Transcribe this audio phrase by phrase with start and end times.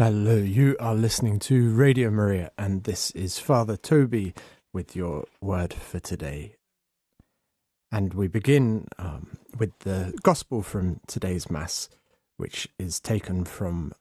[0.00, 4.32] Hello, you are listening to Radio Maria, and this is Father Toby
[4.72, 6.54] with your word for today.
[7.90, 11.88] And we begin um, with the Gospel from today's Mass,
[12.36, 13.92] which is taken from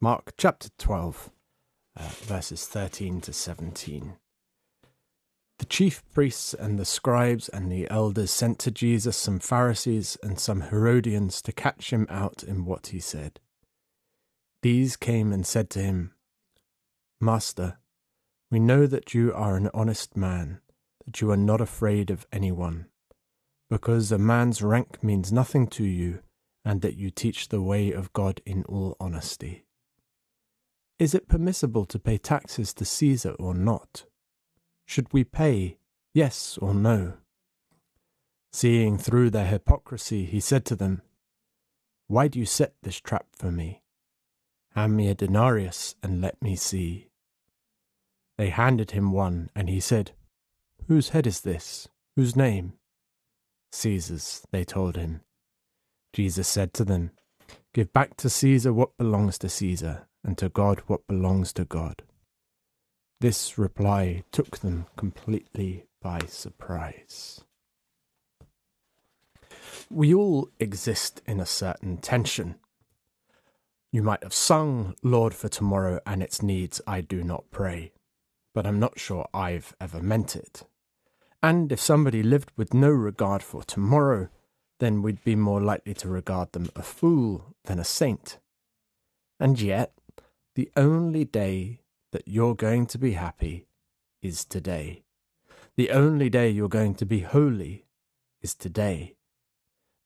[0.00, 1.30] Mark chapter 12,
[1.96, 4.14] uh, verses 13 to 17.
[5.60, 10.40] The chief priests and the scribes and the elders sent to Jesus some Pharisees and
[10.40, 13.38] some Herodians to catch him out in what he said.
[14.62, 16.12] These came and said to him,
[17.20, 17.78] Master,
[18.48, 20.60] we know that you are an honest man,
[21.04, 22.86] that you are not afraid of anyone,
[23.68, 26.20] because a man's rank means nothing to you,
[26.64, 29.64] and that you teach the way of God in all honesty.
[31.00, 34.04] Is it permissible to pay taxes to Caesar or not?
[34.86, 35.78] Should we pay,
[36.14, 37.14] yes or no?
[38.52, 41.02] Seeing through their hypocrisy, he said to them,
[42.06, 43.81] Why do you set this trap for me?
[44.74, 47.08] Hand me a denarius and let me see.
[48.38, 50.12] They handed him one, and he said,
[50.88, 51.88] Whose head is this?
[52.16, 52.72] Whose name?
[53.72, 55.20] Caesar's, they told him.
[56.12, 57.10] Jesus said to them,
[57.74, 62.02] Give back to Caesar what belongs to Caesar, and to God what belongs to God.
[63.20, 67.44] This reply took them completely by surprise.
[69.90, 72.56] We all exist in a certain tension
[73.92, 77.92] you might have sung, Lord, for tomorrow and its needs I do not pray,
[78.54, 80.64] but I'm not sure I've ever meant it.
[81.42, 84.28] And if somebody lived with no regard for tomorrow,
[84.80, 88.38] then we'd be more likely to regard them a fool than a saint.
[89.38, 89.92] And yet,
[90.54, 91.80] the only day
[92.12, 93.66] that you're going to be happy
[94.22, 95.02] is today.
[95.76, 97.84] The only day you're going to be holy
[98.40, 99.16] is today.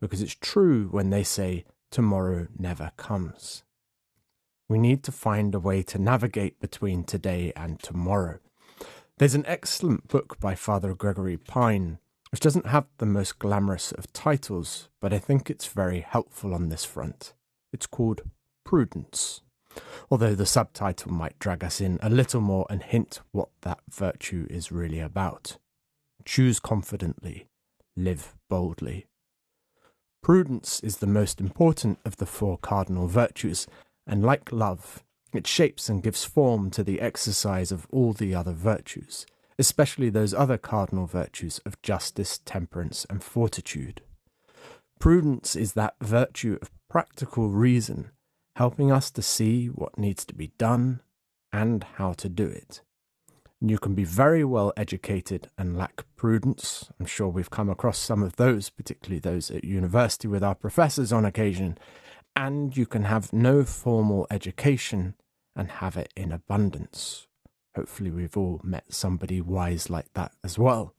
[0.01, 3.63] Because it's true when they say tomorrow never comes.
[4.69, 8.41] We need to find a way to navigate between today and tomorrow.
[9.19, 11.99] There's an excellent book by Father Gregory Pine,
[12.31, 16.69] which doesn't have the most glamorous of titles, but I think it's very helpful on
[16.69, 17.33] this front.
[17.73, 18.23] It's called
[18.65, 19.41] Prudence,
[20.11, 24.49] although the subtitle might drag us in a little more and hint what that virtue
[24.51, 25.59] is really about.
[26.25, 27.47] Choose confidently,
[27.97, 29.07] live boldly.
[30.23, 33.69] Prudence is the most important of the four cardinal virtues
[34.07, 38.53] and like love, it shapes and gives form to the exercise of all the other
[38.53, 39.27] virtues,
[39.59, 44.03] especially those other cardinal virtues of justice, temperance, and fortitude.
[44.99, 48.11] Prudence is that virtue of practical reason,
[48.57, 51.01] helping us to see what needs to be done
[51.53, 52.81] and how to do it.
[53.61, 56.91] And you can be very well educated and lack prudence.
[57.01, 61.13] I'm sure we've come across some of those, particularly those at university with our professors
[61.13, 61.79] on occasion,
[62.37, 65.15] and you can have no formal education
[65.57, 67.27] and have it in abundance.
[67.75, 70.95] Hopefully, we've all met somebody wise like that as well.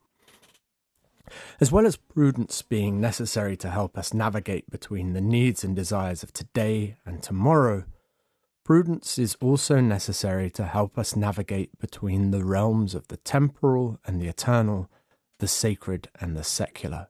[1.59, 6.23] As well as prudence being necessary to help us navigate between the needs and desires
[6.23, 7.85] of today and tomorrow,
[8.63, 14.21] prudence is also necessary to help us navigate between the realms of the temporal and
[14.21, 14.89] the eternal,
[15.39, 17.09] the sacred and the secular.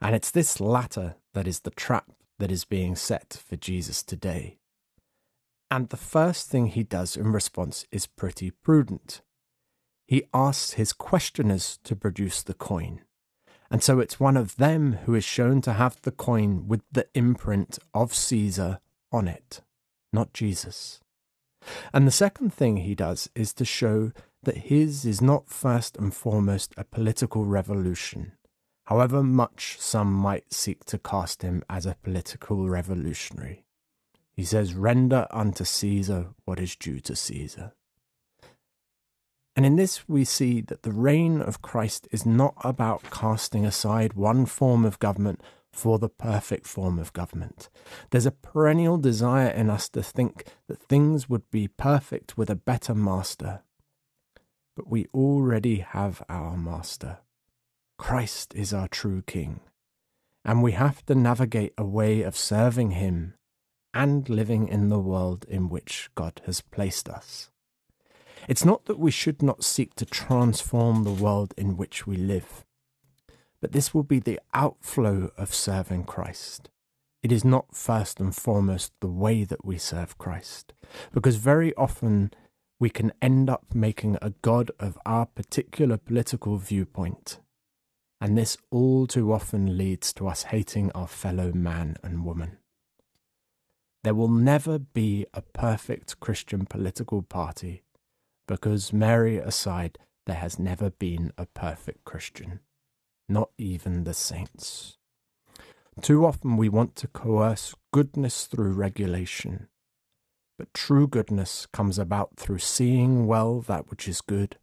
[0.00, 4.58] And it's this latter that is the trap that is being set for Jesus today.
[5.70, 9.22] And the first thing he does in response is pretty prudent.
[10.06, 13.00] He asks his questioners to produce the coin.
[13.70, 17.08] And so it's one of them who is shown to have the coin with the
[17.14, 18.78] imprint of Caesar
[19.10, 19.62] on it,
[20.12, 21.00] not Jesus.
[21.92, 26.14] And the second thing he does is to show that his is not first and
[26.14, 28.32] foremost a political revolution,
[28.84, 33.64] however much some might seek to cast him as a political revolutionary.
[34.32, 37.72] He says, Render unto Caesar what is due to Caesar.
[39.56, 44.14] And in this, we see that the reign of Christ is not about casting aside
[44.14, 45.40] one form of government
[45.72, 47.68] for the perfect form of government.
[48.10, 52.56] There's a perennial desire in us to think that things would be perfect with a
[52.56, 53.62] better master.
[54.76, 57.18] But we already have our master.
[57.98, 59.60] Christ is our true king.
[60.44, 63.34] And we have to navigate a way of serving him
[63.94, 67.50] and living in the world in which God has placed us.
[68.48, 72.64] It's not that we should not seek to transform the world in which we live
[73.64, 76.68] but this will be the outflow of serving Christ.
[77.22, 80.74] It is not first and foremost the way that we serve Christ,
[81.14, 82.30] because very often
[82.78, 87.38] we can end up making a God of our particular political viewpoint.
[88.24, 92.56] And this all too often leads to us hating our fellow man and woman.
[94.02, 97.82] There will never be a perfect Christian political party
[98.48, 102.60] because, Mary aside, there has never been a perfect Christian
[103.28, 104.96] not even the saints.
[106.00, 109.68] Too often we want to coerce goodness through regulation,
[110.58, 114.56] but true goodness comes about through seeing well that which is good,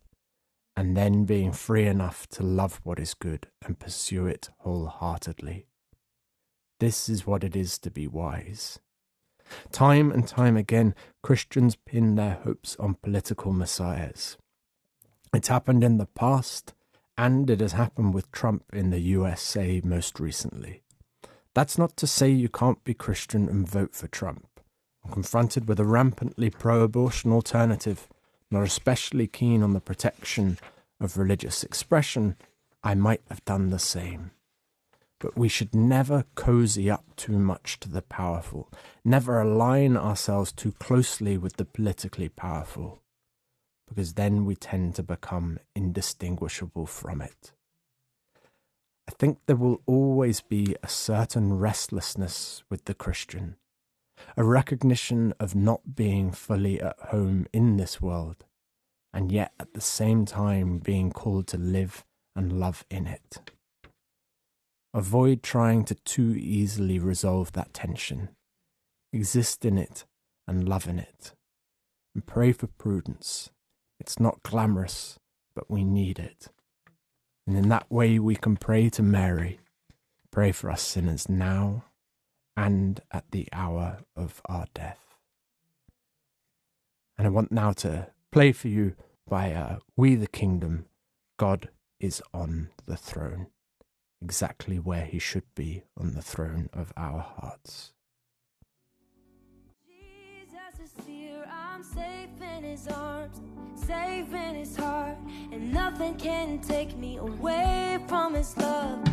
[0.75, 5.65] and then being free enough to love what is good and pursue it wholeheartedly.
[6.79, 8.79] This is what it is to be wise.
[9.71, 14.37] Time and time again, Christians pin their hopes on political messiahs.
[15.33, 16.73] It's happened in the past,
[17.17, 20.81] and it has happened with Trump in the USA most recently.
[21.53, 24.47] That's not to say you can't be Christian and vote for Trump.
[25.03, 28.07] I'm confronted with a rampantly pro abortion alternative,
[28.51, 30.57] not especially keen on the protection
[30.99, 32.35] of religious expression,
[32.83, 34.31] I might have done the same.
[35.19, 38.69] But we should never cozy up too much to the powerful,
[39.05, 43.01] never align ourselves too closely with the politically powerful
[43.91, 47.51] because then we tend to become indistinguishable from it.
[49.05, 53.57] I think there will always be a certain restlessness with the Christian,
[54.37, 58.45] a recognition of not being fully at home in this world,
[59.13, 63.51] and yet at the same time being called to live and love in it.
[64.93, 68.29] Avoid trying to too easily resolve that tension.
[69.13, 70.05] Exist in it
[70.47, 71.33] and love in it.
[72.13, 73.49] And pray for prudence
[74.01, 75.19] it's not glamorous,
[75.53, 76.47] but we need it.
[77.45, 79.59] And in that way, we can pray to Mary,
[80.31, 81.83] pray for us sinners now
[82.55, 85.15] and at the hour of our death.
[87.17, 88.95] And I want now to play for you
[89.27, 90.85] by uh, We the Kingdom.
[91.37, 91.69] God
[91.99, 93.47] is on the throne,
[94.21, 97.93] exactly where he should be on the throne of our hearts.
[101.83, 103.41] Safe in his arms
[103.91, 105.17] safe in his heart,
[105.51, 109.03] and nothing can take me away from his love.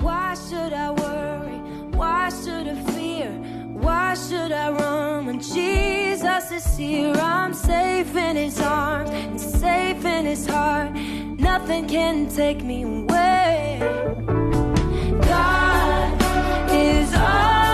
[0.00, 1.58] Why should I worry?
[1.96, 3.30] Why should I fear?
[3.72, 7.14] Why should I run when Jesus is here?
[7.14, 10.92] I'm safe in his arms and safe in his heart.
[11.38, 13.78] Nothing can take me away.
[15.20, 16.22] God
[16.70, 17.67] is all.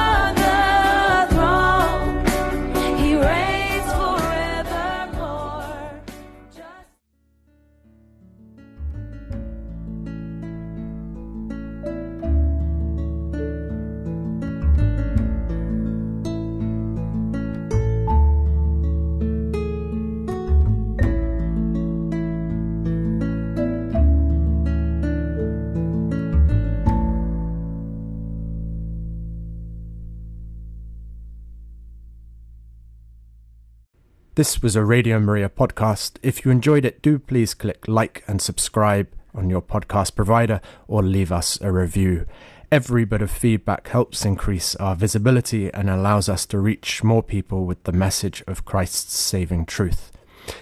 [34.36, 36.16] This was a Radio Maria podcast.
[36.20, 41.04] If you enjoyed it, do please click like and subscribe on your podcast provider or
[41.04, 42.26] leave us a review.
[42.72, 47.64] Every bit of feedback helps increase our visibility and allows us to reach more people
[47.64, 50.10] with the message of Christ's saving truth.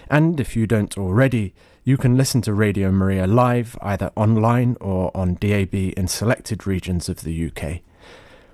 [0.07, 5.09] And if you don't already, you can listen to Radio Maria live either online or
[5.17, 7.81] on DAB in selected regions of the UK.